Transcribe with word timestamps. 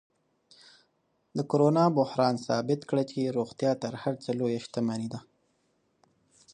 د 1.37 1.39
کرونا 1.49 1.85
بحران 1.97 2.35
ثابت 2.47 2.81
کړه 2.89 3.03
چې 3.11 3.33
روغتیا 3.37 3.71
تر 3.83 3.93
هر 4.03 4.13
څه 4.23 4.29
لویه 4.39 4.59
شتمني 4.65 5.07
ده. 5.13 5.19